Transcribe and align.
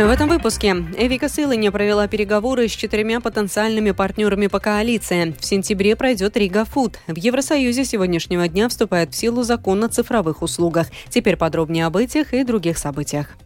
В 0.00 0.08
этом 0.08 0.30
выпуске 0.30 0.70
Эвика 0.96 1.28
Сылыня 1.28 1.70
провела 1.70 2.08
переговоры 2.08 2.68
с 2.68 2.72
четырьмя 2.72 3.20
потенциальными 3.20 3.90
партнерами 3.90 4.46
по 4.46 4.58
коалиции. 4.58 5.34
В 5.38 5.44
сентябре 5.44 5.94
пройдет 5.94 6.38
Рига 6.38 6.64
Фуд. 6.64 6.98
В 7.06 7.16
Евросоюзе 7.16 7.84
сегодняшнего 7.84 8.48
дня 8.48 8.70
вступает 8.70 9.12
в 9.12 9.16
силу 9.16 9.42
закон 9.42 9.84
о 9.84 9.88
цифровых 9.88 10.40
услугах. 10.40 10.86
Теперь 11.10 11.36
подробнее 11.36 11.84
об 11.84 11.98
этих 11.98 12.32
и 12.32 12.44
других 12.44 12.78
событиях. 12.78 13.36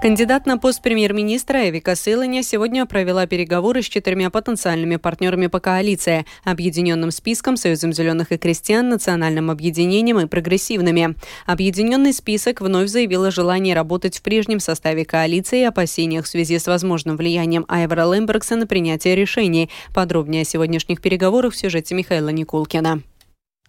Кандидат 0.00 0.46
на 0.46 0.56
пост 0.56 0.80
премьер-министра 0.80 1.68
Эвика 1.68 1.94
Сылыня 1.94 2.42
сегодня 2.42 2.86
провела 2.86 3.26
переговоры 3.26 3.82
с 3.82 3.84
четырьмя 3.84 4.30
потенциальными 4.30 4.96
партнерами 4.96 5.48
по 5.48 5.60
коалиции, 5.60 6.24
объединенным 6.42 7.10
списком, 7.10 7.58
Союзом 7.58 7.92
зеленых 7.92 8.32
и 8.32 8.38
крестьян, 8.38 8.88
национальным 8.88 9.50
объединением 9.50 10.18
и 10.18 10.26
прогрессивными. 10.26 11.16
Объединенный 11.44 12.14
список 12.14 12.62
вновь 12.62 12.88
заявил 12.88 13.24
о 13.24 13.30
желании 13.30 13.74
работать 13.74 14.16
в 14.16 14.22
прежнем 14.22 14.58
составе 14.58 15.04
коалиции 15.04 15.60
и 15.60 15.64
опасениях 15.64 16.24
в 16.24 16.28
связи 16.28 16.58
с 16.58 16.66
возможным 16.66 17.18
влиянием 17.18 17.66
Айвара 17.68 18.10
Лембергса 18.10 18.56
на 18.56 18.66
принятие 18.66 19.14
решений. 19.16 19.68
Подробнее 19.94 20.42
о 20.42 20.46
сегодняшних 20.46 21.02
переговорах 21.02 21.52
в 21.52 21.58
сюжете 21.58 21.94
Михаила 21.94 22.30
Никулкина. 22.30 23.02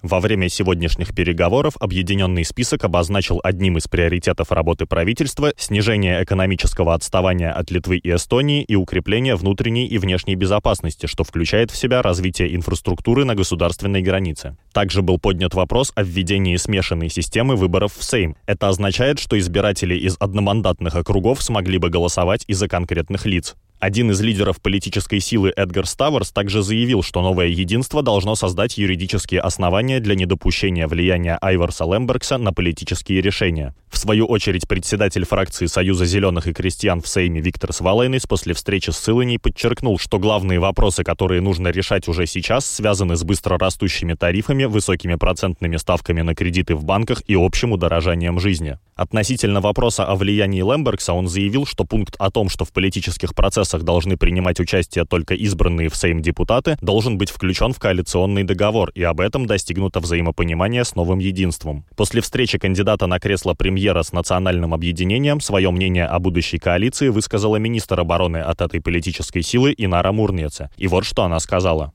Во 0.01 0.19
время 0.19 0.49
сегодняшних 0.49 1.13
переговоров 1.13 1.75
объединенный 1.79 2.43
список 2.43 2.83
обозначил 2.85 3.39
одним 3.43 3.77
из 3.77 3.87
приоритетов 3.87 4.51
работы 4.51 4.87
правительства 4.87 5.53
снижение 5.57 6.23
экономического 6.23 6.95
отставания 6.95 7.51
от 7.51 7.69
Литвы 7.69 7.97
и 7.97 8.15
Эстонии 8.15 8.63
и 8.63 8.75
укрепление 8.75 9.35
внутренней 9.35 9.85
и 9.85 9.99
внешней 9.99 10.33
безопасности, 10.33 11.05
что 11.05 11.23
включает 11.23 11.69
в 11.69 11.77
себя 11.77 12.01
развитие 12.01 12.55
инфраструктуры 12.55 13.25
на 13.25 13.35
государственной 13.35 14.01
границе. 14.01 14.57
Также 14.73 15.03
был 15.03 15.19
поднят 15.19 15.53
вопрос 15.53 15.91
о 15.93 16.01
введении 16.01 16.55
смешанной 16.55 17.09
системы 17.09 17.55
выборов 17.55 17.93
в 17.95 18.03
Сейм. 18.03 18.35
Это 18.47 18.69
означает, 18.69 19.19
что 19.19 19.37
избиратели 19.37 19.93
из 19.95 20.15
одномандатных 20.19 20.95
округов 20.95 21.43
смогли 21.43 21.77
бы 21.77 21.89
голосовать 21.89 22.43
из-за 22.47 22.67
конкретных 22.67 23.27
лиц. 23.27 23.55
Один 23.81 24.11
из 24.11 24.21
лидеров 24.21 24.61
политической 24.61 25.19
силы 25.19 25.51
Эдгар 25.55 25.87
Ставерс 25.87 26.31
также 26.31 26.61
заявил, 26.61 27.01
что 27.01 27.23
новое 27.23 27.47
единство 27.47 28.03
должно 28.03 28.35
создать 28.35 28.77
юридические 28.77 29.41
основания 29.41 29.99
для 29.99 30.13
недопущения 30.13 30.87
влияния 30.87 31.35
Айварса 31.41 31.85
Лембергса 31.85 32.37
на 32.37 32.53
политические 32.53 33.21
решения. 33.21 33.73
В 33.89 33.97
свою 33.97 34.27
очередь, 34.27 34.67
председатель 34.67 35.25
фракции 35.25 35.65
Союза 35.65 36.05
зеленых 36.05 36.45
и 36.45 36.53
крестьян 36.53 37.01
в 37.01 37.07
Сейме 37.07 37.41
Виктор 37.41 37.73
Свалайнис 37.73 38.27
после 38.27 38.53
встречи 38.53 38.91
с 38.91 38.97
Сылыней 38.97 39.39
подчеркнул, 39.39 39.97
что 39.97 40.19
главные 40.19 40.59
вопросы, 40.59 41.03
которые 41.03 41.41
нужно 41.41 41.69
решать 41.69 42.07
уже 42.07 42.27
сейчас, 42.27 42.67
связаны 42.67 43.15
с 43.15 43.23
быстро 43.23 43.57
растущими 43.57 44.13
тарифами, 44.13 44.65
высокими 44.65 45.15
процентными 45.15 45.77
ставками 45.77 46.21
на 46.21 46.35
кредиты 46.35 46.75
в 46.75 46.83
банках 46.83 47.23
и 47.25 47.33
общим 47.33 47.71
удорожанием 47.71 48.39
жизни. 48.39 48.77
Относительно 48.95 49.61
вопроса 49.61 50.05
о 50.05 50.15
влиянии 50.15 50.61
Лембергса 50.61 51.13
он 51.13 51.27
заявил, 51.27 51.65
что 51.65 51.85
пункт 51.85 52.15
о 52.19 52.29
том, 52.29 52.49
что 52.49 52.65
в 52.65 52.71
политических 52.71 53.33
процессах 53.33 53.70
процессах 53.71 53.83
должны 53.83 54.17
принимать 54.17 54.59
участие 54.59 55.05
только 55.05 55.33
избранные 55.33 55.89
в 55.89 55.95
Сейм 55.95 56.21
депутаты, 56.21 56.77
должен 56.81 57.17
быть 57.17 57.29
включен 57.29 57.73
в 57.73 57.79
коалиционный 57.79 58.43
договор, 58.43 58.91
и 58.95 59.03
об 59.03 59.19
этом 59.21 59.45
достигнуто 59.45 59.99
взаимопонимание 59.99 60.83
с 60.83 60.95
новым 60.95 61.19
единством. 61.19 61.85
После 61.95 62.21
встречи 62.21 62.57
кандидата 62.57 63.07
на 63.07 63.19
кресло 63.19 63.53
премьера 63.53 64.03
с 64.03 64.11
национальным 64.11 64.73
объединением 64.73 65.39
свое 65.39 65.71
мнение 65.71 66.05
о 66.05 66.19
будущей 66.19 66.57
коалиции 66.57 67.09
высказала 67.09 67.57
министр 67.57 67.99
обороны 67.99 68.37
от 68.37 68.61
этой 68.61 68.81
политической 68.81 69.41
силы 69.41 69.73
Инара 69.77 70.11
Мурнеце. 70.11 70.69
И 70.77 70.87
вот 70.87 71.05
что 71.05 71.23
она 71.23 71.39
сказала. 71.39 71.93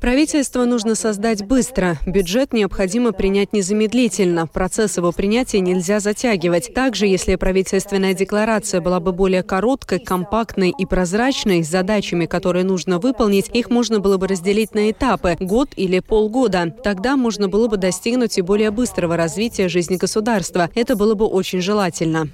Правительство 0.00 0.64
нужно 0.64 0.94
создать 0.94 1.44
быстро. 1.44 1.98
Бюджет 2.06 2.52
необходимо 2.52 3.12
принять 3.12 3.52
незамедлительно. 3.52 4.46
Процесс 4.46 4.96
его 4.98 5.12
принятия 5.12 5.60
нельзя 5.60 6.00
затягивать. 6.00 6.72
Также, 6.74 7.06
если 7.06 7.36
правительственная 7.36 8.14
декларация 8.14 8.80
была 8.80 9.00
бы 9.00 9.12
более 9.12 9.42
короткой, 9.42 9.87
короткой, 9.88 9.98
компактной 9.98 10.74
и 10.76 10.86
прозрачной, 10.86 11.64
с 11.64 11.68
задачами, 11.68 12.26
которые 12.26 12.64
нужно 12.64 12.98
выполнить, 12.98 13.48
их 13.52 13.70
можно 13.70 14.00
было 14.00 14.16
бы 14.18 14.28
разделить 14.28 14.74
на 14.74 14.90
этапы– 14.90 15.36
год 15.40 15.70
или 15.76 16.00
полгода. 16.00 16.74
Тогда 16.84 17.16
можно 17.16 17.48
было 17.48 17.68
бы 17.68 17.76
достигнуть 17.76 18.38
и 18.38 18.42
более 18.42 18.70
быстрого 18.70 19.16
развития 19.16 19.68
жизни 19.68 19.96
государства. 19.96 20.68
Это 20.74 20.96
было 20.96 21.14
бы 21.14 21.26
очень 21.26 21.60
желательно. 21.60 22.28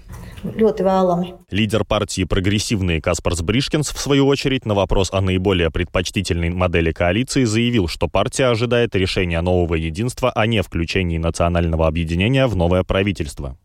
Лидер 1.50 1.84
партии 1.84 2.24
«Прогрессивные» 2.24 3.00
Каспарс 3.00 3.40
Бришкинс, 3.40 3.90
в 3.90 3.98
свою 3.98 4.26
очередь, 4.26 4.66
на 4.66 4.74
вопрос 4.74 5.08
о 5.10 5.22
наиболее 5.22 5.70
предпочтительной 5.70 6.50
модели 6.50 6.92
коалиции 6.92 7.44
заявил, 7.44 7.88
что 7.88 8.08
партия 8.08 8.46
ожидает 8.46 8.94
решения 8.94 9.40
нового 9.40 9.74
единства, 9.74 10.30
а 10.34 10.46
не 10.46 10.62
включения 10.62 11.18
национального 11.18 11.86
объединения 11.86 12.46
в 12.46 12.56
новое 12.56 12.82
правительство. 12.82 13.56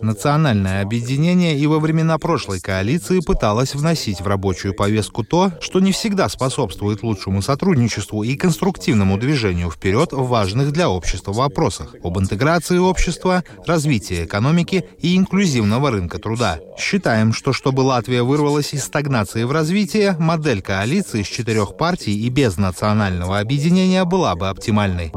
Национальное 0.00 0.82
объединение 0.82 1.56
и 1.56 1.66
во 1.66 1.78
времена 1.78 2.18
прошлой 2.18 2.60
коалиции 2.60 3.20
пыталось 3.20 3.74
вносить 3.74 4.20
в 4.20 4.26
рабочую 4.26 4.74
повестку 4.74 5.24
то, 5.24 5.52
что 5.60 5.80
не 5.80 5.92
всегда 5.92 6.28
способствует 6.28 7.02
лучшему 7.02 7.40
сотрудничеству 7.40 8.22
и 8.22 8.36
конструктивному 8.36 9.16
движению 9.16 9.70
вперед 9.70 10.12
в 10.12 10.26
важных 10.28 10.72
для 10.72 10.90
общества 10.90 11.32
вопросах 11.32 11.96
об 12.04 12.18
интеграции 12.18 12.78
общества, 12.78 13.42
развитии 13.66 14.01
развития 14.02 14.24
экономики 14.24 14.84
и 15.00 15.16
инклюзивного 15.16 15.90
рынка 15.90 16.18
труда. 16.18 16.58
Считаем, 16.76 17.32
что 17.32 17.52
чтобы 17.52 17.82
Латвия 17.82 18.22
вырвалась 18.22 18.74
из 18.74 18.84
стагнации 18.84 19.44
в 19.44 19.52
развитии, 19.52 20.16
модель 20.18 20.60
коалиции 20.60 21.20
из 21.20 21.28
четырех 21.28 21.76
партий 21.76 22.26
и 22.26 22.28
без 22.28 22.56
национального 22.56 23.38
объединения 23.38 24.04
была 24.04 24.34
бы 24.34 24.48
оптимальной. 24.48 25.12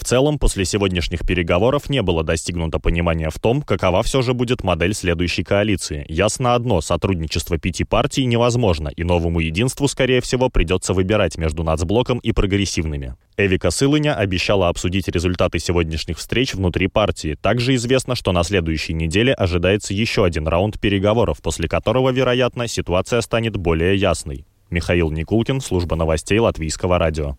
В 0.00 0.04
целом, 0.04 0.38
после 0.38 0.64
сегодняшних 0.64 1.26
переговоров 1.26 1.90
не 1.90 2.00
было 2.00 2.24
достигнуто 2.24 2.78
понимания 2.78 3.28
в 3.28 3.38
том, 3.38 3.60
какова 3.60 4.02
все 4.02 4.22
же 4.22 4.32
будет 4.32 4.64
модель 4.64 4.94
следующей 4.94 5.44
коалиции. 5.44 6.06
Ясно 6.08 6.54
одно, 6.54 6.80
сотрудничество 6.80 7.58
пяти 7.58 7.84
партий 7.84 8.24
невозможно, 8.24 8.88
и 8.88 9.04
новому 9.04 9.40
единству, 9.40 9.86
скорее 9.88 10.22
всего, 10.22 10.48
придется 10.48 10.94
выбирать 10.94 11.36
между 11.36 11.64
нацблоком 11.64 12.18
и 12.20 12.32
прогрессивными. 12.32 13.14
Эвика 13.36 13.70
Сылыня 13.70 14.14
обещала 14.14 14.68
обсудить 14.68 15.06
результаты 15.06 15.58
сегодняшних 15.58 16.16
встреч 16.16 16.54
внутри 16.54 16.86
партии. 16.86 17.36
Также 17.38 17.74
известно, 17.74 18.14
что 18.14 18.32
на 18.32 18.42
следующей 18.42 18.94
неделе 18.94 19.34
ожидается 19.34 19.92
еще 19.92 20.24
один 20.24 20.48
раунд 20.48 20.80
переговоров, 20.80 21.42
после 21.42 21.68
которого, 21.68 22.08
вероятно, 22.08 22.68
ситуация 22.68 23.20
станет 23.20 23.58
более 23.58 23.96
ясной. 23.96 24.46
Михаил 24.70 25.10
Никулкин, 25.10 25.60
служба 25.60 25.94
новостей 25.96 26.38
Латвийского 26.38 26.98
радио. 26.98 27.36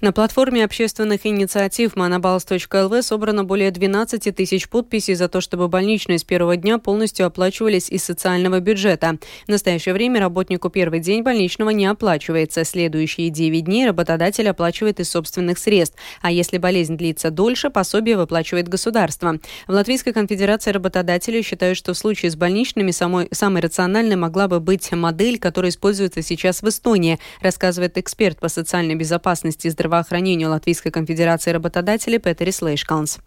На 0.00 0.12
платформе 0.12 0.64
общественных 0.64 1.26
инициатив 1.26 1.94
monoballs.lv 1.94 3.02
собрано 3.02 3.44
более 3.44 3.70
12 3.70 4.34
тысяч 4.34 4.68
подписей 4.68 5.14
за 5.14 5.28
то, 5.28 5.40
чтобы 5.40 5.68
больничные 5.68 6.18
с 6.18 6.24
первого 6.24 6.56
дня 6.56 6.78
полностью 6.78 7.26
оплачивались 7.26 7.88
из 7.90 8.04
социального 8.04 8.60
бюджета. 8.60 9.18
В 9.46 9.50
настоящее 9.50 9.94
время 9.94 10.20
работнику 10.20 10.70
первый 10.70 11.00
день 11.00 11.22
больничного 11.22 11.70
не 11.70 11.86
оплачивается. 11.86 12.64
Следующие 12.64 13.30
9 13.30 13.64
дней 13.64 13.86
работодатель 13.86 14.48
оплачивает 14.48 15.00
из 15.00 15.10
собственных 15.10 15.58
средств. 15.58 15.96
А 16.22 16.30
если 16.30 16.58
болезнь 16.58 16.96
длится 16.96 17.30
дольше, 17.30 17.70
пособие 17.70 18.16
выплачивает 18.16 18.68
государство. 18.68 19.38
В 19.66 19.72
Латвийской 19.72 20.12
конфедерации 20.12 20.70
работодателей 20.70 21.42
считают, 21.42 21.76
что 21.76 21.94
в 21.94 21.98
случае 21.98 22.30
с 22.30 22.36
больничными 22.36 22.90
самой, 22.90 23.28
самой 23.32 23.62
рациональной 23.62 24.16
могла 24.16 24.48
бы 24.48 24.60
быть 24.60 24.90
модель, 24.92 25.38
которая 25.38 25.70
используется 25.70 26.22
сейчас 26.22 26.62
в 26.62 26.68
Эстонии, 26.68 27.18
рассказывает 27.40 27.98
эксперт 27.98 28.38
по 28.38 28.48
социальной 28.48 28.94
безопасности 28.94 29.59
области 29.60 29.68
здравоохранения 29.68 30.48
Латвийской 30.48 30.90
конфедерации 30.90 31.52
работодателей 31.52 32.18
Петерис 32.18 32.62
Лейшканс. 32.62 33.18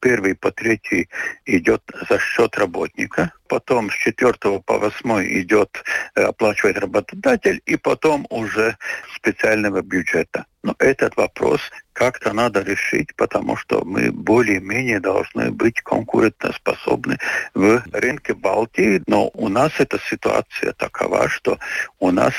Первый 0.00 0.34
по 0.34 0.50
третий 0.50 1.08
идет 1.46 1.82
за 2.08 2.18
счет 2.18 2.56
работника, 2.56 3.32
потом 3.48 3.90
с 3.90 3.94
четвертого 3.94 4.58
по 4.58 4.78
восьмой 4.78 5.42
идет 5.42 5.68
э, 6.16 6.22
оплачивает 6.22 6.78
работодатель, 6.78 7.60
и 7.66 7.76
потом 7.76 8.26
уже 8.30 8.76
специального 9.14 9.82
бюджета. 9.82 10.44
Но 10.64 10.74
этот 10.78 11.16
вопрос 11.16 11.60
как-то 12.00 12.32
надо 12.32 12.62
решить, 12.62 13.14
потому 13.14 13.56
что 13.56 13.84
мы 13.84 14.10
более-менее 14.10 15.00
должны 15.00 15.50
быть 15.50 15.82
конкурентоспособны 15.82 17.18
в 17.52 17.82
рынке 17.92 18.32
Балтии. 18.32 19.02
Но 19.06 19.28
у 19.34 19.48
нас 19.48 19.72
эта 19.76 19.98
ситуация 20.08 20.72
такова, 20.72 21.28
что 21.28 21.58
у 21.98 22.10
нас 22.10 22.32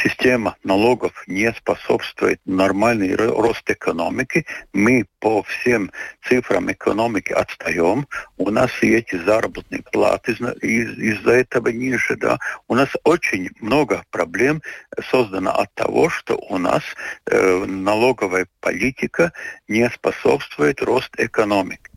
система 0.00 0.54
налогов 0.62 1.24
не 1.26 1.52
способствует 1.54 2.40
нормальный 2.44 3.16
рост 3.16 3.68
экономики. 3.68 4.46
Мы 4.72 5.06
по 5.18 5.42
всем 5.42 5.90
цифрам 6.28 6.70
экономики 6.70 7.32
отстаем. 7.32 8.06
У 8.38 8.50
нас 8.50 8.70
и 8.80 8.94
эти 8.94 9.16
заработные 9.16 9.82
платы 9.90 10.34
из-за 10.62 11.32
этого 11.32 11.66
ниже. 11.68 12.14
Да. 12.16 12.38
У 12.68 12.76
нас 12.76 12.88
очень 13.02 13.50
много 13.60 14.04
проблем 14.12 14.62
создано 15.02 15.50
от 15.50 15.72
того, 15.74 16.10
что 16.10 16.36
у 16.36 16.58
нас 16.58 16.82
э, 17.26 17.64
налоговая 17.66 18.46
политика 18.60 19.32
не 19.68 19.88
способствует 19.90 20.82
рост 20.82 21.10
экономики. 21.18 21.90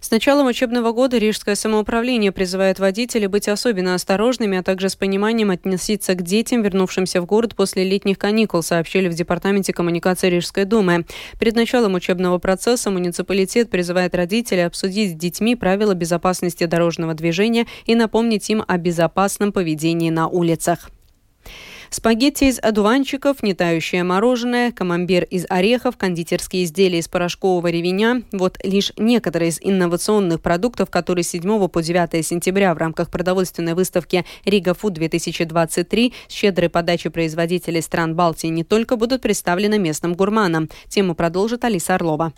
С 0.00 0.10
началом 0.10 0.46
учебного 0.46 0.92
года 0.92 1.18
Рижское 1.18 1.54
самоуправление 1.54 2.32
призывает 2.32 2.78
водителей 2.78 3.26
быть 3.26 3.48
особенно 3.48 3.94
осторожными, 3.94 4.56
а 4.56 4.62
также 4.62 4.88
с 4.88 4.96
пониманием 4.96 5.50
относиться 5.50 6.14
к 6.14 6.22
детям, 6.22 6.62
вернувшимся 6.62 7.20
в 7.20 7.26
город 7.26 7.54
после 7.54 7.84
летних 7.84 8.18
каникул, 8.18 8.62
сообщили 8.62 9.08
в 9.08 9.14
Департаменте 9.14 9.74
коммуникации 9.74 10.30
Рижской 10.30 10.64
думы. 10.64 11.04
Перед 11.38 11.54
началом 11.54 11.94
учебного 11.94 12.38
процесса 12.38 12.90
муниципалитет 12.90 13.68
призывает 13.68 14.14
родителей 14.14 14.62
обсудить 14.62 15.12
с 15.12 15.14
детьми 15.14 15.54
правила 15.54 15.92
безопасности 15.92 16.64
дорожного 16.64 17.12
движения 17.12 17.66
и 17.84 17.94
напомнить 17.94 18.48
им 18.48 18.64
о 18.66 18.78
безопасном 18.78 19.52
поведении 19.52 20.08
на 20.08 20.28
улицах. 20.28 20.90
Спагетти 21.92 22.44
из 22.44 22.60
одуванчиков, 22.60 23.42
нетающее 23.42 24.04
мороженое, 24.04 24.70
камамбер 24.70 25.24
из 25.24 25.44
орехов, 25.48 25.96
кондитерские 25.96 26.62
изделия 26.62 27.00
из 27.00 27.08
порошкового 27.08 27.66
ревеня– 27.66 28.22
вот 28.32 28.58
лишь 28.62 28.92
некоторые 28.96 29.48
из 29.48 29.58
инновационных 29.60 30.40
продуктов, 30.40 30.88
которые 30.88 31.24
с 31.24 31.30
7 31.30 31.66
по 31.66 31.82
9 31.82 32.24
сентября 32.24 32.74
в 32.74 32.78
рамках 32.78 33.10
продовольственной 33.10 33.74
выставки 33.74 34.24
«Рига 34.44 34.74
Фуд 34.74 34.98
2023» 34.98 36.12
с 36.28 36.32
щедрой 36.32 36.68
подачей 36.68 37.10
производителей 37.10 37.82
стран 37.82 38.14
Балтии 38.14 38.46
не 38.46 38.62
только 38.62 38.94
будут 38.94 39.20
представлены 39.20 39.80
местным 39.80 40.14
гурманам. 40.14 40.68
Тему 40.88 41.16
продолжит 41.16 41.64
Алиса 41.64 41.96
Орлова. 41.96 42.32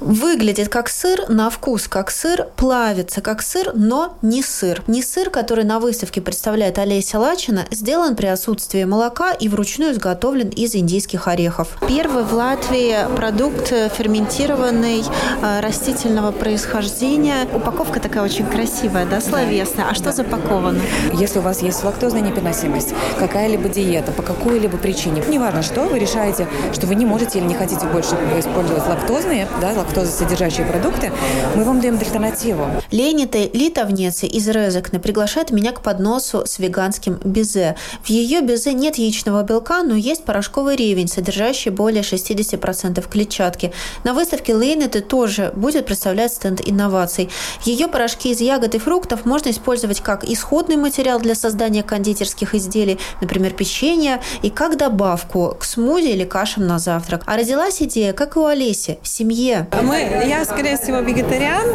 Выглядит 0.00 0.70
как 0.70 0.88
сыр, 0.88 1.28
на 1.28 1.50
вкус 1.50 1.86
как 1.86 2.10
сыр, 2.10 2.46
плавится 2.56 3.20
как 3.20 3.42
сыр, 3.42 3.72
но 3.74 4.14
не 4.22 4.42
сыр. 4.42 4.82
Не 4.86 5.02
сыр, 5.02 5.28
который 5.28 5.64
на 5.64 5.78
выставке 5.78 6.22
представляет 6.22 6.78
Олеся 6.78 7.18
Лачина, 7.18 7.66
сделан 7.70 8.16
при 8.16 8.26
отсутствии 8.26 8.84
молока 8.84 9.32
и 9.32 9.48
вручную 9.48 9.92
изготовлен 9.92 10.48
из 10.48 10.74
индийских 10.74 11.28
орехов. 11.28 11.76
Первый 11.86 12.24
в 12.24 12.32
Латвии 12.32 12.96
продукт 13.14 13.68
ферментированный 13.68 15.02
э, 15.42 15.60
растительного 15.60 16.32
происхождения. 16.32 17.46
Упаковка 17.52 18.00
такая 18.00 18.24
очень 18.24 18.46
красивая, 18.46 19.04
да, 19.04 19.20
словесная. 19.20 19.88
А 19.90 19.94
что 19.94 20.12
запаковано? 20.12 20.80
Если 21.12 21.40
у 21.40 21.42
вас 21.42 21.60
есть 21.60 21.84
лактозная 21.84 22.22
непереносимость, 22.22 22.94
какая-либо 23.18 23.68
диета, 23.68 24.12
по 24.12 24.22
какой-либо 24.22 24.78
причине, 24.78 25.22
неважно 25.28 25.62
что, 25.62 25.82
вы 25.82 25.98
решаете, 25.98 26.48
что 26.72 26.86
вы 26.86 26.94
не 26.94 27.04
можете 27.04 27.38
или 27.38 27.46
не 27.46 27.54
хотите 27.54 27.86
больше 27.86 28.14
использовать 28.38 28.86
лактозные, 28.86 29.46
да, 29.60 29.74
лактозосодержащие 29.90 30.66
продукты, 30.66 31.12
мы 31.56 31.64
вам 31.64 31.80
даем 31.80 31.98
альтернативу. 31.98 32.66
Лениты 32.92 33.50
Литовницы 33.52 34.26
из 34.26 34.46
Резекна 34.48 35.00
приглашает 35.00 35.50
меня 35.50 35.72
к 35.72 35.82
подносу 35.82 36.44
с 36.46 36.58
веганским 36.60 37.18
безе. 37.24 37.76
В 38.04 38.08
ее 38.08 38.40
безе 38.40 38.72
нет 38.72 38.96
яичного 38.96 39.42
белка, 39.42 39.82
но 39.82 39.96
есть 39.96 40.24
порошковый 40.24 40.76
ревень, 40.76 41.08
содержащий 41.08 41.72
более 41.72 42.02
60% 42.02 43.08
клетчатки. 43.08 43.72
На 44.04 44.14
выставке 44.14 44.54
Лейнеты 44.54 45.00
тоже 45.00 45.52
будет 45.56 45.86
представлять 45.86 46.32
стенд 46.32 46.60
инноваций. 46.64 47.28
Ее 47.64 47.88
порошки 47.88 48.28
из 48.28 48.40
ягод 48.40 48.74
и 48.76 48.78
фруктов 48.78 49.24
можно 49.24 49.50
использовать 49.50 50.00
как 50.00 50.24
исходный 50.24 50.76
материал 50.76 51.18
для 51.18 51.34
создания 51.34 51.82
кондитерских 51.82 52.54
изделий, 52.54 52.98
например, 53.20 53.52
печенья, 53.54 54.20
и 54.42 54.50
как 54.50 54.76
добавку 54.76 55.56
к 55.58 55.64
смузи 55.64 56.08
или 56.10 56.24
кашам 56.24 56.66
на 56.66 56.78
завтрак. 56.78 57.22
А 57.26 57.36
родилась 57.36 57.82
идея, 57.82 58.12
как 58.12 58.36
и 58.36 58.38
у 58.38 58.44
Олеси, 58.44 58.98
в 59.02 59.08
семье. 59.08 59.66
Мы, 59.82 60.24
я, 60.26 60.44
скорее 60.44 60.76
всего, 60.76 60.98
вегетариан, 60.98 61.66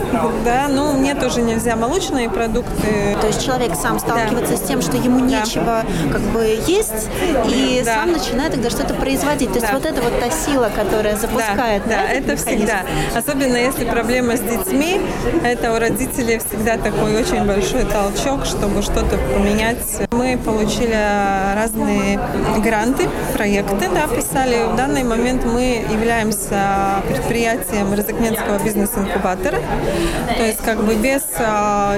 да, 0.44 0.68
но 0.70 0.94
мне 0.94 1.16
тоже 1.16 1.42
нельзя 1.42 1.76
молочные 1.76 2.30
продукты. 2.30 3.18
То 3.22 3.28
есть 3.28 3.46
человек 3.46 3.76
сам 3.76 4.00
сталкивается 4.00 4.54
да. 4.54 4.58
с 4.58 4.62
тем, 4.68 4.82
что 4.82 4.98
ему 4.98 5.20
нечего 5.20 5.84
да. 5.84 6.12
как 6.12 6.22
бы 6.22 6.60
есть, 6.68 7.10
и 7.50 7.82
да. 7.86 7.96
сам 7.96 8.12
начинает 8.12 8.54
тогда 8.54 8.70
что-то 8.70 8.94
производить. 8.94 9.50
То 9.50 9.56
есть 9.56 9.68
да. 9.68 9.74
вот 9.74 9.86
это 9.86 10.02
вот 10.02 10.20
та 10.20 10.30
сила, 10.30 10.70
которая 10.76 11.16
запускает. 11.16 11.84
Да, 11.86 11.96
да, 11.96 12.02
да 12.08 12.10
это 12.10 12.36
всегда. 12.36 12.82
Особенно 13.16 13.58
если 13.58 13.86
проблема 13.86 14.38
с 14.38 14.42
детьми, 14.42 15.02
это 15.44 15.74
у 15.74 15.80
родителей 15.80 16.40
всегда 16.40 16.78
такой 16.78 17.16
очень 17.16 17.46
большой 17.46 17.86
толчок, 17.86 18.46
чтобы 18.46 18.82
что-то 18.82 19.18
поменять. 19.34 20.02
Мы 20.12 20.38
получили 20.38 20.98
разные 21.56 22.20
гранты, 22.60 23.08
проекты, 23.34 23.90
да, 23.94 24.08
писали. 24.08 24.72
В 24.72 24.76
данный 24.76 25.04
момент 25.04 25.46
мы 25.46 25.86
являемся 25.92 27.02
предприятием 27.08 27.94
Розыкменского 27.96 28.64
бизнес-инкубатора. 28.64 29.60
То 30.38 30.44
есть 30.44 30.62
как 30.62 30.84
бы 30.84 30.96
без 30.96 31.24
а, 31.40 31.98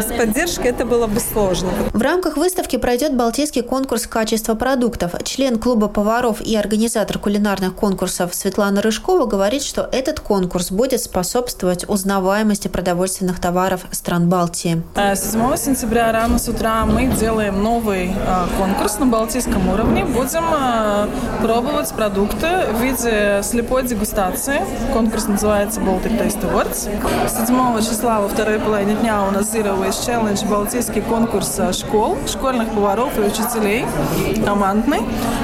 с 0.00 0.06
поддержкой 0.16 0.68
это 0.68 0.84
было 0.84 1.06
бы 1.06 1.20
сложно. 1.20 1.70
В 1.92 2.02
рамках 2.02 2.36
выставки 2.36 2.76
пройдет 2.76 3.14
Балтийский 3.16 3.62
конкурс 3.62 4.06
качества 4.06 4.54
продуктов. 4.54 5.12
Член 5.24 5.58
клуба 5.58 5.88
поваров 5.88 6.40
и 6.40 6.56
организатор 6.56 7.18
кулинарных 7.18 7.74
конкурсов 7.74 8.34
Светлана 8.34 8.82
Рыжкова 8.82 9.26
говорит, 9.26 9.62
что 9.62 9.88
этот 9.92 10.20
конкурс 10.20 10.70
будет 10.70 11.00
способствовать 11.00 11.88
узнаваемости 11.88 12.68
продовольственных 12.68 13.40
товаров 13.40 13.82
стран 13.90 14.28
Балтии. 14.28 14.82
7 14.94 15.52
э, 15.52 15.56
сентября 15.56 16.12
рано 16.12 16.38
с 16.38 16.48
утра 16.48 16.84
мы 16.86 17.06
делаем 17.06 17.62
новый 17.62 18.08
э, 18.08 18.46
конкурс 18.58 18.98
на 18.98 19.06
балтийском 19.06 19.68
уровне. 19.68 20.04
Будем 20.04 20.44
э, 20.52 21.08
пробовать 21.42 21.92
продукты 21.92 22.48
в 22.72 22.82
виде 22.82 23.40
слепой 23.42 23.84
дегустации. 23.84 24.60
Конкурс 24.94 25.26
называется 25.26 25.80
Baltic 25.80 26.16
Taste 26.16 26.40
Awards. 26.48 26.88
7 27.28 27.80
числа 27.80 28.20
во 28.20 28.28
второй 28.28 28.60
половине 28.60 28.94
дня 28.94 29.24
у 29.26 29.32
нас 29.32 29.52
Zero 29.52 29.76
Waste 29.76 30.06
Challenge, 30.06 30.48
балтийский 30.48 31.02
конкурс 31.02 31.60
школ, 31.72 32.16
школьных 32.28 32.68
поваров 32.68 33.18
и 33.18 33.22
учителей, 33.22 33.84
командный. 34.44 35.00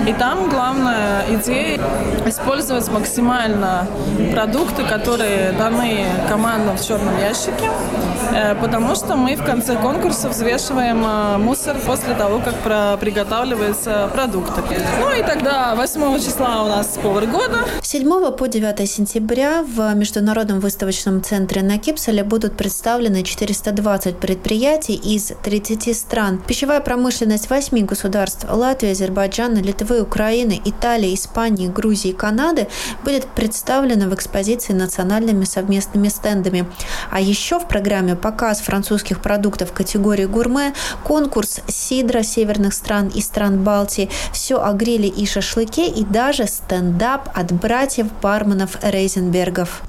И 0.07 0.13
там 0.13 0.49
главная 0.49 1.25
идея 1.31 1.81
использовать 2.27 2.89
максимально 2.93 3.89
продукты, 4.33 4.85
которые 4.85 5.51
даны 5.59 6.07
командам 6.29 6.77
в 6.77 6.87
черном 6.87 7.19
ящике, 7.19 7.65
э, 7.65 8.20
потому 8.61 8.95
что 8.95 9.17
мы 9.17 9.37
в 9.37 9.45
конце 9.45 9.77
конкурса 9.77 10.29
взвешиваем 10.29 11.05
э, 11.05 11.39
мусор 11.39 11.77
после 11.87 12.15
того, 12.15 12.41
как 12.41 13.01
приготавливаются 13.01 14.09
продукты. 14.13 14.63
Ну 15.01 15.13
и 15.15 15.23
тогда 15.23 15.75
8 15.75 16.19
числа 16.19 16.65
у 16.65 16.69
нас 16.69 16.99
повар 17.03 17.27
года. 17.27 17.59
7 17.83 18.33
по 18.33 18.47
9 18.47 18.91
сентября 18.91 19.63
в 19.63 19.95
Международном 19.95 20.61
выставочном 20.61 21.23
центре 21.23 21.63
на 21.63 21.79
Кипселе 21.79 22.25
будут 22.25 22.57
представлены 22.57 23.23
420 23.23 24.19
предприятий 24.19 24.95
из 24.95 25.33
30 25.43 25.97
стран. 25.97 26.41
Пищевая 26.47 26.81
промышленность 26.81 27.51
8 27.51 27.87
государств– 27.87 28.47
Латвии, 28.51 28.91
Азербайджана, 28.91 29.59
Литвы, 29.59 30.01
Украины, 30.01 30.61
Италии, 30.65 31.15
Испании, 31.15 31.69
Грузии 31.69 32.13
Канады– 32.13 32.69
будет 33.05 33.27
представлена 33.27 34.07
в 34.09 34.15
экспозиции 34.15 34.73
национальными 34.73 35.45
совместными 35.45 36.09
стендами. 36.09 36.67
А 37.11 37.21
еще 37.21 37.59
в 37.59 37.67
программе 37.69 38.17
показ 38.21 38.61
французских 38.61 39.21
продуктов 39.21 39.73
категории 39.73 40.27
гурме, 40.27 40.75
конкурс 41.05 41.61
сидра 41.67 42.23
северных 42.23 42.75
стран 42.75 43.09
и 43.09 43.21
стран 43.21 43.63
Балтии, 43.65 44.11
все 44.33 44.63
о 44.63 44.73
гриле 44.73 45.09
и 45.09 45.27
шашлыке 45.27 45.89
и 45.89 46.05
даже 46.05 46.47
стендап 46.47 47.29
от 47.35 47.53
братьев 47.53 48.07
барменов 48.23 48.77
Рейзенбергов. 48.83 49.83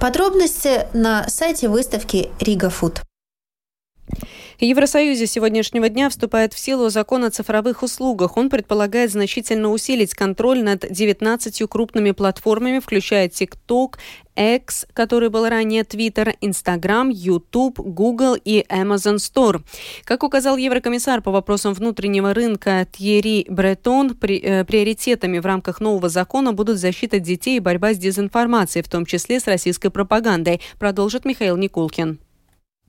Подробности 0.00 0.86
на 0.92 1.28
сайте 1.28 1.68
выставки 1.68 2.30
Рига 2.40 2.70
Фуд. 2.70 3.05
Евросоюзе 4.58 5.26
сегодняшнего 5.26 5.90
дня 5.90 6.08
вступает 6.08 6.54
в 6.54 6.58
силу 6.58 6.88
закон 6.88 7.24
о 7.24 7.30
цифровых 7.30 7.82
услугах. 7.82 8.38
Он 8.38 8.48
предполагает 8.48 9.12
значительно 9.12 9.70
усилить 9.70 10.14
контроль 10.14 10.62
над 10.62 10.86
19 10.90 11.68
крупными 11.68 12.12
платформами, 12.12 12.78
включая 12.78 13.28
TikTok, 13.28 13.96
X, 14.34 14.86
который 14.94 15.28
был 15.28 15.46
ранее 15.46 15.82
Twitter, 15.82 16.34
Instagram, 16.40 17.10
YouTube, 17.10 17.78
Google 17.80 18.34
и 18.42 18.64
Amazon 18.70 19.16
Store. 19.16 19.60
Как 20.04 20.22
указал 20.22 20.56
еврокомиссар 20.56 21.20
по 21.20 21.30
вопросам 21.30 21.74
внутреннего 21.74 22.32
рынка 22.32 22.86
Тьерри 22.90 23.46
Бретон, 23.50 24.14
при, 24.14 24.38
э, 24.38 24.64
приоритетами 24.64 25.38
в 25.38 25.44
рамках 25.44 25.80
нового 25.80 26.08
закона 26.08 26.54
будут 26.54 26.78
защита 26.78 27.18
детей 27.18 27.58
и 27.58 27.60
борьба 27.60 27.92
с 27.92 27.98
дезинформацией, 27.98 28.82
в 28.82 28.88
том 28.88 29.04
числе 29.04 29.38
с 29.38 29.46
российской 29.46 29.90
пропагандой, 29.90 30.62
продолжит 30.78 31.26
Михаил 31.26 31.58
Никулкин. 31.58 32.20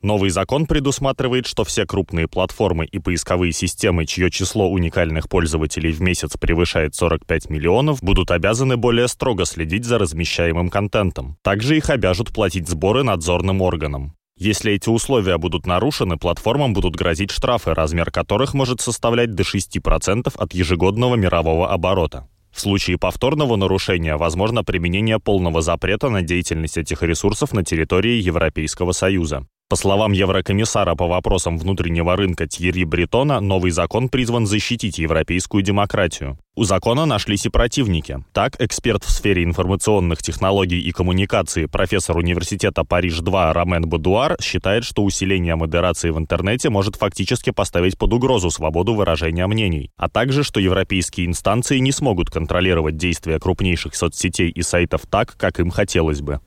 Новый 0.04 0.30
закон 0.30 0.68
предусматривает, 0.68 1.48
что 1.48 1.64
все 1.64 1.86
крупные 1.86 2.28
платформы 2.28 2.86
и 2.86 3.00
поисковые 3.00 3.52
системы, 3.52 4.06
чье 4.06 4.30
число 4.30 4.70
уникальных 4.70 5.28
пользователей 5.28 5.92
в 5.92 6.02
месяц 6.02 6.38
превышает 6.38 6.94
45 6.94 7.50
миллионов, 7.50 8.04
будут 8.04 8.30
обязаны 8.30 8.78
более 8.78 9.08
строго 9.08 9.46
следить 9.46 9.86
за 9.86 9.98
размещаемым 9.98 10.70
контентом. 10.70 11.38
Также 11.42 11.78
их 11.78 11.90
обяжут 11.90 12.32
платить 12.32 12.68
сборы 12.68 13.04
надзорным 13.04 13.62
органам. 13.62 14.14
Если 14.38 14.74
эти 14.74 14.88
условия 14.88 15.40
будут 15.40 15.66
нарушены, 15.66 16.18
платформам 16.18 16.74
будут 16.74 16.96
грозить 16.96 17.32
штрафы, 17.32 17.74
размер 17.74 18.12
которых 18.12 18.54
может 18.54 18.82
составлять 18.82 19.34
до 19.34 19.42
6% 19.42 20.32
от 20.38 20.54
ежегодного 20.54 21.16
мирового 21.16 21.74
оборота. 21.74 22.28
В 22.52 22.60
случае 22.60 23.00
повторного 23.00 23.56
нарушения 23.56 24.16
возможно 24.16 24.64
применение 24.64 25.20
полного 25.20 25.62
запрета 25.62 26.10
на 26.10 26.22
деятельность 26.22 26.78
этих 26.78 27.02
ресурсов 27.02 27.52
на 27.54 27.64
территории 27.64 28.22
Европейского 28.22 28.92
Союза. 28.92 29.48
По 29.70 29.76
словам 29.76 30.14
еврокомиссара 30.14 30.96
по 30.96 31.08
вопросам 31.08 31.58
внутреннего 31.58 32.16
рынка 32.16 32.48
Тьерри 32.48 32.86
Бретона, 32.86 33.42
новый 33.42 33.72
закон 33.72 34.08
призван 34.08 34.48
защитить 34.48 34.98
европейскую 34.98 35.62
демократию. 35.62 36.40
У 36.56 36.64
закона 36.64 37.06
нашлись 37.06 37.46
и 37.46 37.50
противники. 37.50 38.24
Так, 38.32 38.62
эксперт 38.62 39.04
в 39.04 39.10
сфере 39.10 39.44
информационных 39.44 40.20
технологий 40.20 40.80
и 40.80 40.94
коммуникации, 40.94 41.66
профессор 41.66 42.16
университета 42.16 42.86
Париж-2 42.86 43.52
Ромен 43.52 43.90
Бадуар 43.90 44.38
считает, 44.42 44.86
что 44.86 45.04
усиление 45.04 45.58
модерации 45.58 46.12
в 46.12 46.18
интернете 46.18 46.70
может 46.70 46.96
фактически 46.96 47.50
поставить 47.50 47.98
под 47.98 48.14
угрозу 48.14 48.50
свободу 48.50 48.96
выражения 48.96 49.48
мнений, 49.48 49.92
а 49.98 50.08
также, 50.08 50.46
что 50.46 50.62
европейские 50.62 51.28
инстанции 51.28 51.80
не 51.80 51.92
смогут 51.92 52.30
контролировать 52.30 52.96
действия 52.96 53.38
крупнейших 53.38 53.96
соцсетей 53.96 54.50
и 54.50 54.62
сайтов 54.62 55.02
так, 55.10 55.36
как 55.36 55.60
им 55.60 55.72
хотелось 55.72 56.22
бы. 56.22 56.40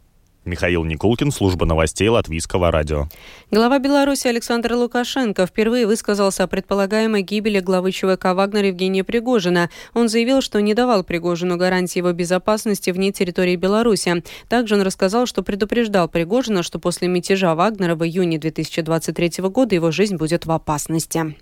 Михаил 0.45 0.85
Никулкин, 0.85 1.31
служба 1.31 1.67
новостей 1.67 2.09
Латвийского 2.09 2.71
радио. 2.71 3.09
Глава 3.51 3.79
Беларуси 3.79 4.27
Александр 4.27 4.73
Лукашенко 4.75 5.47
впервые 5.47 5.87
высказался 5.87 6.45
о 6.45 6.47
предполагаемой 6.47 7.23
гибели 7.23 7.61
главы 7.61 7.93
ЧВК 7.93 8.33
«Вагнер» 8.35 8.65
Евгения 8.65 9.05
Пригожина. 9.05 9.69
Он 9.93 10.09
заявил, 10.09 10.41
что 10.41 10.61
не 10.61 10.73
давал 10.73 11.05
Пригожину 11.05 11.59
гарантии 11.59 11.99
его 11.99 12.13
безопасности 12.13 12.91
вне 12.91 13.13
территории 13.13 13.57
Беларуси. 13.57 14.23
Также 14.49 14.77
он 14.77 14.83
рассказал, 14.83 15.27
что 15.27 15.43
предупреждал 15.43 16.09
Пригожина, 16.09 16.63
что 16.63 16.79
после 16.79 17.09
мятежа 17.09 17.55
Вагнера 17.55 17.95
в 17.95 18.05
июне 18.05 18.39
2023 18.39 19.45
года 19.49 19.75
его 19.75 19.91
жизнь 19.91 20.17
будет 20.17 20.47
в 20.47 20.53
опасности. 20.53 21.37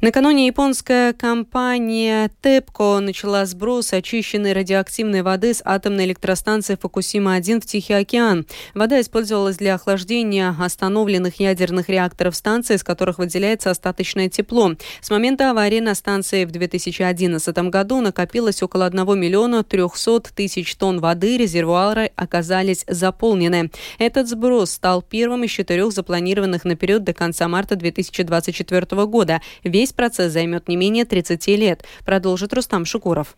Накануне 0.00 0.46
японская 0.46 1.12
компания 1.12 2.30
ТЭПКО 2.40 3.00
начала 3.00 3.44
сброс 3.46 3.92
очищенной 3.92 4.52
радиоактивной 4.52 5.22
воды 5.22 5.54
с 5.54 5.62
атомной 5.64 6.04
электростанции 6.04 6.76
Фукусима-1 6.80 7.60
в 7.60 7.66
Тихий 7.66 7.94
океан. 7.94 8.46
Вода 8.74 9.00
использовалась 9.00 9.56
для 9.56 9.74
охлаждения 9.74 10.54
остановленных 10.58 11.40
ядерных 11.40 11.88
реакторов 11.88 12.36
станции, 12.36 12.76
из 12.76 12.84
которых 12.84 13.18
выделяется 13.18 13.70
остаточное 13.70 14.28
тепло. 14.28 14.74
С 15.00 15.10
момента 15.10 15.50
аварии 15.50 15.80
на 15.80 15.94
станции 15.94 16.44
в 16.44 16.50
2011 16.52 17.58
году 17.70 18.00
накопилось 18.00 18.62
около 18.62 18.86
1 18.86 19.18
миллиона 19.18 19.64
300 19.64 20.20
тысяч 20.34 20.76
тонн 20.76 21.00
воды, 21.00 21.36
резервуары 21.36 22.12
оказались 22.14 22.84
заполнены. 22.86 23.70
Этот 23.98 24.28
сброс 24.28 24.70
стал 24.70 25.02
первым 25.02 25.44
из 25.44 25.50
четырех 25.50 25.92
запланированных 25.92 26.64
на 26.64 26.76
период 26.76 27.04
до 27.04 27.14
конца 27.14 27.48
марта 27.48 27.76
2024 27.76 29.06
года. 29.06 29.37
Весь 29.64 29.92
процесс 29.92 30.32
займет 30.32 30.68
не 30.68 30.76
менее 30.76 31.04
30 31.04 31.46
лет, 31.48 31.84
продолжит 32.04 32.52
Рустам 32.52 32.84
Шукуров. 32.84 33.36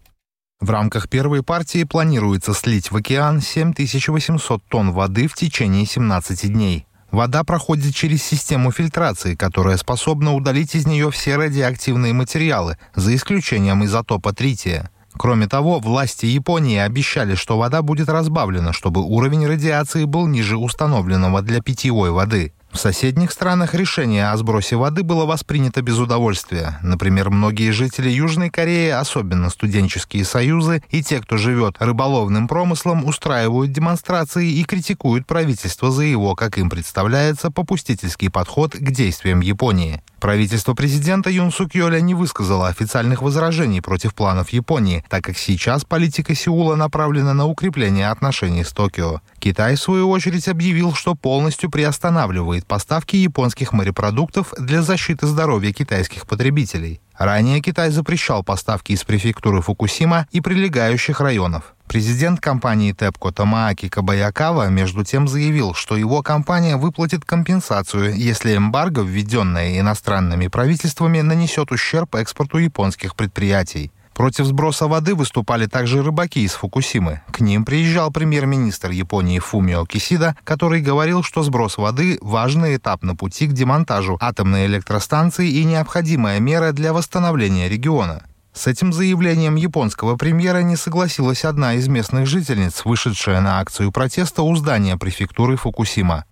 В 0.61 0.69
рамках 0.69 1.09
первой 1.09 1.43
партии 1.43 1.85
планируется 1.85 2.53
слить 2.53 2.91
в 2.91 2.97
океан 2.97 3.41
7800 3.41 4.63
тонн 4.69 4.93
воды 4.93 5.27
в 5.27 5.35
течение 5.35 5.87
17 5.87 6.53
дней. 6.53 6.87
Вода 7.11 7.45
проходит 7.45 7.95
через 7.95 8.23
систему 8.23 8.71
фильтрации, 8.71 9.35
которая 9.35 9.77
способна 9.79 10.35
удалить 10.35 10.75
из 10.75 10.87
нее 10.87 11.11
все 11.11 11.37
радиоактивные 11.37 12.13
материалы, 12.13 12.77
за 12.95 13.15
исключением 13.15 13.85
изотопа 13.85 14.33
трития. 14.33 14.91
Кроме 15.15 15.49
того, 15.49 15.81
власти 15.81 16.27
Японии 16.27 16.79
обещали, 16.79 17.35
что 17.35 17.59
вода 17.59 17.83
будет 17.83 18.09
разбавлена, 18.09 18.73
чтобы 18.73 19.03
уровень 19.03 19.47
радиации 19.47 20.05
был 20.05 20.27
ниже 20.27 20.57
установленного 20.57 21.43
для 21.43 21.61
питьевой 21.61 22.11
воды. 22.11 22.53
В 22.73 22.79
соседних 22.79 23.33
странах 23.33 23.75
решение 23.75 24.31
о 24.31 24.37
сбросе 24.37 24.77
воды 24.77 25.03
было 25.03 25.27
воспринято 25.27 25.83
без 25.83 25.99
удовольствия. 25.99 26.79
Например, 26.83 27.29
многие 27.29 27.73
жители 27.73 28.09
Южной 28.09 28.49
Кореи, 28.49 28.91
особенно 28.91 29.51
студенческие 29.51 30.25
союзы 30.25 30.81
и 30.89 31.03
те, 31.03 31.21
кто 31.21 31.37
живет 31.37 31.77
рыболовным 31.81 32.47
промыслом, 32.47 33.05
устраивают 33.05 33.73
демонстрации 33.73 34.49
и 34.53 34.63
критикуют 34.63 35.27
правительство 35.27 35.91
за 35.91 36.05
его, 36.05 36.37
как 36.37 36.59
им 36.59 36.71
представляется, 36.71 37.51
попустительский 37.51 38.31
подход 38.31 38.75
к 38.75 38.91
действиям 38.91 39.41
Японии. 39.41 40.01
Правительство 40.21 40.75
президента 40.75 41.31
Юн 41.31 41.51
Сук 41.51 41.75
Йоля 41.75 42.01
не 42.01 42.15
высказало 42.15 42.69
официальных 42.69 43.23
возражений 43.23 43.81
против 43.81 44.15
планов 44.15 44.51
Японии, 44.51 45.05
так 45.09 45.25
как 45.25 45.37
сейчас 45.39 45.85
политика 45.85 46.35
Сеула 46.35 46.77
направлена 46.77 47.35
на 47.35 47.47
укрепление 47.47 48.11
отношений 48.11 48.63
с 48.63 48.71
Токио. 48.71 49.23
Китай, 49.41 49.75
в 49.75 49.81
свою 49.81 50.11
очередь, 50.11 50.47
объявил, 50.49 50.95
что 50.95 51.15
полностью 51.15 51.71
приостанавливает 51.71 52.67
поставки 52.67 53.17
японских 53.17 53.73
морепродуктов 53.73 54.55
для 54.59 54.83
защиты 54.83 55.27
здоровья 55.27 55.73
китайских 55.73 56.27
потребителей. 56.27 57.01
Ранее 57.19 57.61
Китай 57.61 57.91
запрещал 57.91 58.45
поставки 58.45 58.93
из 58.93 59.03
префектуры 59.05 59.61
Фукусима 59.63 60.27
и 60.31 60.41
прилегающих 60.41 61.21
районов. 61.21 61.75
Президент 61.87 62.41
компании 62.41 62.93
ТЭПКО 62.93 63.33
Тамааки 63.33 63.89
Кабаякава 63.89 64.69
между 64.69 65.05
тем 65.05 65.27
заявил, 65.27 65.75
что 65.75 65.97
его 65.97 66.23
компания 66.23 66.77
выплатит 66.77 67.25
компенсацию, 67.25 68.15
если 68.15 68.57
эмбарго, 68.57 69.03
введенное 69.03 69.81
иностранными 69.81 70.47
правительствами, 70.47 71.21
нанесет 71.21 71.73
ущерб 71.73 72.15
экспорту 72.15 72.59
японских 72.59 73.17
предприятий. 73.17 73.91
Против 74.15 74.47
сброса 74.47 74.87
воды 74.87 75.15
выступали 75.15 75.67
также 75.67 76.03
рыбаки 76.03 76.41
из 76.41 76.53
Фукусимы. 76.53 77.23
К 77.31 77.41
ним 77.41 77.65
приезжал 77.65 78.11
премьер-министр 78.11 78.91
Японии 78.91 79.39
Фумио 79.39 79.87
Кисида, 79.87 80.37
который 80.45 80.83
говорил, 80.83 81.23
что 81.23 81.43
сброс 81.43 81.79
воды– 81.79 82.19
важный 82.21 82.77
этап 82.77 83.03
на 83.03 83.17
пути 83.17 83.47
к 83.47 83.53
демонтажу 83.53 84.19
атомной 84.21 84.67
электростанции 84.67 85.49
и 85.49 85.65
необходимая 85.65 86.41
мера 86.41 86.73
для 86.73 86.93
восстановления 86.93 87.69
региона. 87.69 88.25
С 88.53 88.67
этим 88.67 88.93
заявлением 88.93 89.55
японского 89.55 90.17
премьера 90.17 90.59
не 90.59 90.75
согласилась 90.77 91.45
одна 91.45 91.75
из 91.75 91.87
местных 91.87 92.27
жительниц, 92.27 92.85
вышедшая 92.85 93.41
на 93.41 93.61
акцию 93.61 93.93
протеста 93.93 94.43
у 94.43 94.57
здания 94.57 94.97
префектуры 94.97 95.57
Фукусима. 95.57 96.25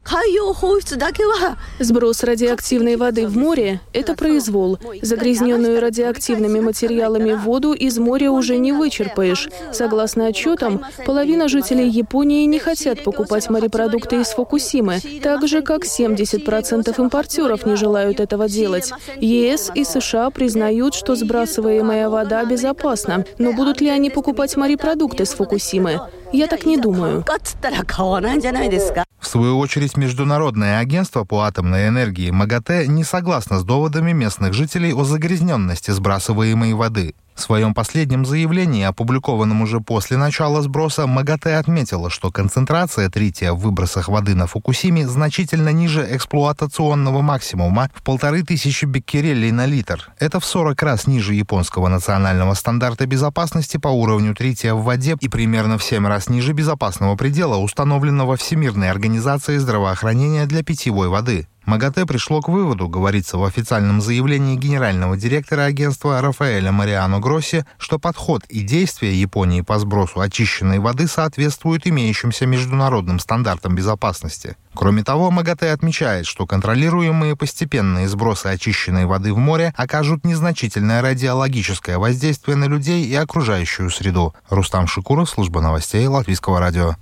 Сброс 1.79 2.25
радиоактивной 2.25 2.97
воды 2.97 3.29
в 3.29 3.37
море– 3.37 3.81
это 3.93 4.15
произвол. 4.15 4.79
Загрязненную 5.01 5.81
радиоактивными 5.81 6.59
материалами 6.59 7.35
воду 7.35 7.73
из 7.73 7.99
моря 7.99 8.33
уже 8.33 8.59
не 8.59 8.73
вычерпаешь. 8.73 9.49
Согласно 9.73 10.27
отчетам, 10.27 10.85
половина 11.07 11.49
жителей 11.49 11.89
Японии 11.89 12.45
не 12.47 12.59
хотят 12.59 13.05
покупать 13.05 13.49
морепродукты 13.49 14.21
из 14.21 14.29
Фукусимы, 14.31 15.01
так 15.23 15.47
же, 15.47 15.63
как 15.63 15.85
70% 15.85 17.01
импортеров 17.01 17.65
не 17.65 17.77
желают 17.77 18.19
этого 18.19 18.49
делать. 18.49 18.93
ЕС 19.21 19.71
и 19.75 19.85
США 19.85 20.31
признают, 20.31 20.95
что 20.95 21.15
сбрасываемая 21.15 22.08
вода 22.09 22.45
безопасна. 22.45 23.25
Но 23.39 23.53
будут 23.53 23.81
ли 23.81 23.89
они 23.89 24.11
покупать 24.11 24.57
морепродукты 24.57 25.25
с 25.25 25.35
Фукусимы? 25.35 26.01
Я 26.33 26.47
так 26.47 26.67
не 26.67 26.77
думаю. 26.77 27.25
В 29.21 29.27
свою 29.27 29.59
очередь, 29.59 29.97
Международное 29.97 30.79
агентство 30.79 31.25
по 31.25 31.41
атомной 31.41 31.89
энергии 31.89 32.31
МАГАТЭ 32.31 32.87
не 32.87 33.05
согласно 33.05 33.59
с 33.59 33.65
доводами 33.65 34.13
местных 34.13 34.53
жителей 34.53 34.93
о 34.93 35.05
загрязненности 35.05 35.91
сбрасываемой 35.91 36.75
воды. 36.75 37.15
В 37.39 37.41
своем 37.41 37.73
последнем 37.73 38.27
заявлении, 38.27 38.83
опубликованном 38.83 39.63
уже 39.63 39.79
после 39.79 40.17
начала 40.17 40.61
сброса, 40.61 41.07
МАГАТЭ 41.07 41.55
отметила, 41.55 42.11
что 42.11 42.33
концентрация 42.33 43.09
трития 43.11 43.53
в 43.53 43.61
выбросах 43.61 44.09
воды 44.09 44.35
на 44.35 44.49
Фукусиме 44.49 45.07
значительно 45.07 45.69
ниже 45.69 46.05
эксплуатационного 46.17 47.23
максимума 47.23 47.91
в 47.95 48.03
полторы 48.03 48.43
тысячи 48.43 48.87
беккерелей 48.87 49.53
на 49.53 49.67
литр. 49.67 50.11
Это 50.19 50.41
в 50.41 50.45
40 50.45 50.83
раз 50.83 51.07
ниже 51.07 51.33
японского 51.33 51.87
национального 51.87 52.55
стандарта 52.55 53.07
безопасности 53.07 53.77
по 53.77 53.87
уровню 53.87 54.35
трития 54.35 54.75
в 54.75 54.83
воде 54.83 55.17
и 55.21 55.29
примерно 55.29 55.79
в 55.79 55.85
7 55.85 56.09
раз 56.09 56.18
ниже 56.29 56.53
безопасного 56.53 57.15
предела, 57.17 57.57
установленного 57.57 58.37
Всемирной 58.37 58.91
организацией 58.91 59.59
здравоохранения 59.59 60.47
для 60.47 60.65
питьевой 60.65 61.09
воды. 61.09 61.47
МАГАТЭ 61.69 62.07
пришло 62.07 62.41
к 62.41 62.49
выводу, 62.49 62.89
говорится 62.89 63.37
в 63.37 63.45
официальном 63.45 64.01
заявлении 64.01 64.57
генерального 64.57 65.19
директора 65.19 65.65
агентства 65.65 66.23
Рафаэля 66.23 66.73
Мариано 66.73 67.21
Гросси, 67.21 67.67
что 67.77 67.99
подход 67.99 68.43
и 68.49 68.63
действия 68.63 69.13
Японии 69.13 69.61
по 69.61 69.79
сбросу 69.79 70.21
очищенной 70.21 70.79
воды 70.79 71.07
соответствуют 71.07 71.87
имеющимся 71.87 72.47
международным 72.47 73.19
стандартам 73.19 73.75
безопасности. 73.75 74.57
Кроме 74.73 75.05
того, 75.05 75.31
МАГАТЭ 75.31 75.71
отмечает, 75.71 76.25
что 76.25 76.47
контролируемые 76.47 77.37
постепенные 77.37 78.09
сбросы 78.09 78.47
очищенной 78.47 79.05
воды 79.05 79.35
в 79.35 79.39
море 79.39 79.75
окажут 79.77 80.25
незначительное 80.25 81.03
радиологическое 81.03 81.99
воздействие 81.99 82.57
на 82.57 82.65
людей 82.65 83.05
и 83.05 83.15
окружающую 83.15 83.91
среду. 83.91 84.35
Рустам 84.49 84.87
Шикуров, 84.87 85.29
служба 85.29 85.61
новостей 85.61 86.07
Латвийского 86.07 86.61
радио. 86.61 86.97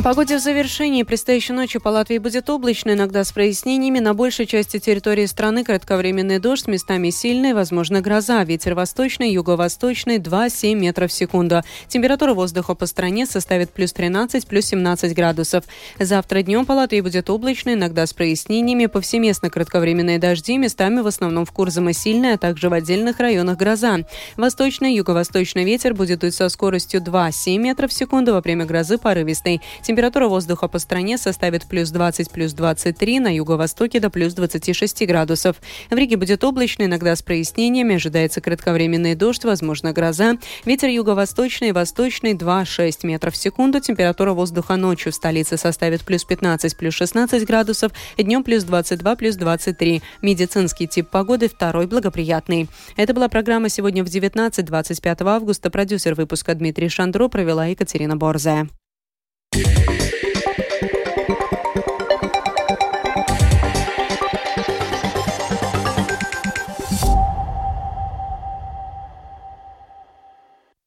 О 0.00 0.02
погоде 0.02 0.38
в 0.38 0.40
завершении. 0.40 1.02
Предстоящей 1.02 1.52
ночью 1.52 1.78
по 1.78 1.90
Латвии 1.90 2.16
будет 2.16 2.48
облачно, 2.48 2.92
иногда 2.92 3.22
с 3.22 3.32
прояснениями. 3.32 3.98
На 3.98 4.14
большей 4.14 4.46
части 4.46 4.78
территории 4.78 5.26
страны 5.26 5.62
кратковременный 5.62 6.38
дождь, 6.38 6.66
местами 6.68 7.10
сильный, 7.10 7.52
возможно 7.52 8.00
гроза. 8.00 8.42
Ветер 8.44 8.74
восточный, 8.74 9.30
юго-восточный 9.30 10.16
2-7 10.16 10.74
метров 10.74 11.10
в 11.10 11.12
секунду. 11.12 11.60
Температура 11.86 12.32
воздуха 12.32 12.74
по 12.74 12.86
стране 12.86 13.26
составит 13.26 13.72
плюс 13.72 13.92
13, 13.92 14.46
плюс 14.46 14.64
17 14.64 15.14
градусов. 15.14 15.64
Завтра 15.98 16.40
днем 16.40 16.64
по 16.64 16.72
Латвии 16.72 17.02
будет 17.02 17.28
облачно, 17.28 17.74
иногда 17.74 18.06
с 18.06 18.14
прояснениями. 18.14 18.86
Повсеместно 18.86 19.50
кратковременные 19.50 20.18
дожди, 20.18 20.56
местами 20.56 21.00
в 21.00 21.08
основном 21.08 21.44
в 21.44 21.52
Курзаме 21.52 21.92
сильные, 21.92 22.36
а 22.36 22.38
также 22.38 22.70
в 22.70 22.72
отдельных 22.72 23.20
районах 23.20 23.58
гроза. 23.58 23.98
Восточный, 24.38 24.94
юго-восточный 24.94 25.64
ветер 25.64 25.92
будет 25.92 26.20
дуть 26.20 26.34
со 26.34 26.48
скоростью 26.48 27.02
2-7 27.02 27.58
метров 27.58 27.90
в 27.90 27.94
секунду 27.94 28.32
во 28.32 28.40
время 28.40 28.64
грозы 28.64 28.96
порывистый. 28.96 29.60
Температура 29.90 30.28
воздуха 30.28 30.68
по 30.68 30.78
стране 30.78 31.18
составит 31.18 31.66
плюс 31.66 31.90
20, 31.90 32.30
плюс 32.30 32.52
23, 32.52 33.18
на 33.18 33.34
юго-востоке 33.34 33.98
до 33.98 34.08
плюс 34.08 34.34
26 34.34 35.04
градусов. 35.04 35.56
В 35.90 35.96
Риге 35.96 36.16
будет 36.16 36.44
облачно, 36.44 36.84
иногда 36.84 37.16
с 37.16 37.22
прояснениями, 37.22 37.96
ожидается 37.96 38.40
кратковременный 38.40 39.16
дождь, 39.16 39.44
возможно 39.44 39.92
гроза. 39.92 40.34
Ветер 40.64 40.90
юго-восточный, 40.90 41.72
восточный 41.72 42.34
2-6 42.34 42.98
метров 43.02 43.34
в 43.34 43.36
секунду. 43.36 43.80
Температура 43.80 44.32
воздуха 44.32 44.76
ночью 44.76 45.10
в 45.10 45.16
столице 45.16 45.56
составит 45.56 46.02
плюс 46.02 46.22
15, 46.22 46.76
плюс 46.76 46.94
16 46.94 47.44
градусов, 47.44 47.90
днем 48.16 48.44
плюс 48.44 48.62
22, 48.62 49.16
плюс 49.16 49.34
23. 49.34 50.02
Медицинский 50.22 50.86
тип 50.86 51.08
погоды 51.08 51.48
второй 51.48 51.88
благоприятный. 51.88 52.68
Это 52.94 53.12
была 53.12 53.28
программа 53.28 53.68
сегодня 53.68 54.04
в 54.04 54.06
19-25 54.06 55.28
августа. 55.28 55.68
Продюсер 55.68 56.14
выпуска 56.14 56.54
Дмитрий 56.54 56.88
Шандро 56.88 57.26
провела 57.26 57.66
Екатерина 57.66 58.16
Борзая. 58.16 58.68
Yeah. 59.52 60.10